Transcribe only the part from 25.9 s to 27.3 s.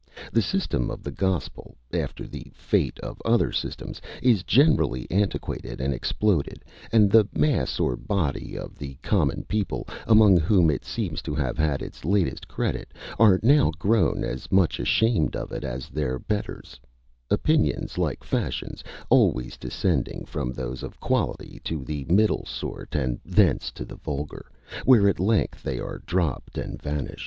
dropped and vanish.